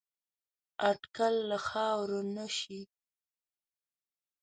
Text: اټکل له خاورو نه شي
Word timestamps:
اټکل 0.89 1.33
له 1.49 1.57
خاورو 1.67 2.19
نه 2.35 2.45
شي 2.57 2.81